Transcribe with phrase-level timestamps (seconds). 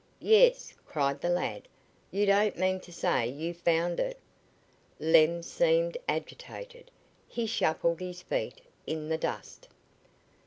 [0.23, 1.67] "Yes," cried the lad.
[2.09, 4.17] "You don't mean to say you found it?"
[4.99, 6.89] Lem seemed agitated.
[7.27, 9.67] He shuffled his feet in the dust.